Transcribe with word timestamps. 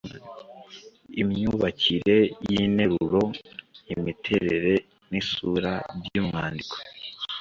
imyubakire 1.21 2.17
y’interuro, 2.49 3.21
imiterere 3.93 4.73
n’isura 5.09 5.73
by’umwandiko. 6.03 6.75